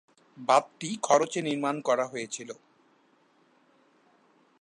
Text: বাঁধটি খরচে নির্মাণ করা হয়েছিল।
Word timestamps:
বাঁধটি 0.37 0.89
খরচে 1.01 1.39
নির্মাণ 1.41 1.75
করা 1.81 2.05
হয়েছিল। 2.07 2.49